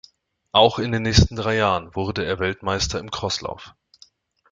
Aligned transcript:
Auch 0.51 0.79
in 0.79 0.91
den 0.91 1.03
nächsten 1.03 1.35
drei 1.35 1.57
Jahren 1.57 1.93
wurde 1.95 2.25
er 2.25 2.39
Weltmeister 2.39 2.97
im 2.97 3.11
Crosslauf. 3.11 3.75